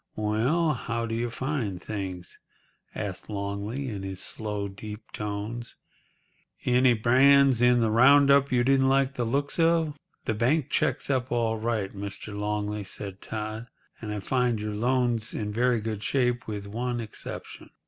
[0.15, 2.39] "Well, how do you find things?"
[2.95, 5.75] asked Longley, in his slow, deep tones.
[6.65, 9.95] "Any brands in the round up you didn't like the looks of?"
[10.25, 12.35] "The bank checks up all right, Mr.
[12.35, 13.67] Longley," said Todd;
[14.01, 17.69] "and I find your loans in very good shape—with one exception.